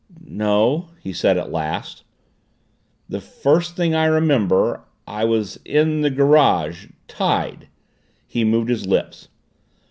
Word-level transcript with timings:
"No," 0.25 0.89
he 0.99 1.13
said 1.13 1.37
at 1.37 1.51
last. 1.51 2.03
"The 3.07 3.21
first 3.21 3.75
thing 3.75 3.93
I 3.93 4.05
remember 4.05 4.83
I 5.05 5.25
was 5.25 5.59
in 5.63 6.01
the 6.01 6.09
garage 6.09 6.87
tied." 7.07 7.67
He 8.25 8.43
moved 8.43 8.69
his 8.69 8.87
lips. 8.87 9.27